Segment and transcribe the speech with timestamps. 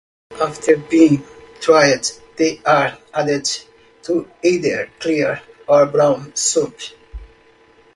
[0.41, 1.23] After being
[1.59, 3.47] dried they are added
[4.01, 6.75] to either clear or brown soup.